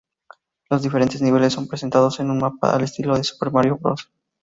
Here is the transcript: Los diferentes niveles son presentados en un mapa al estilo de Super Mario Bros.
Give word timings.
Los 0.71 0.81
diferentes 0.81 1.21
niveles 1.21 1.53
son 1.53 1.67
presentados 1.67 2.19
en 2.19 2.31
un 2.31 2.39
mapa 2.39 2.73
al 2.73 2.81
estilo 2.81 3.15
de 3.15 3.23
Super 3.23 3.51
Mario 3.51 3.77
Bros. 3.79 4.09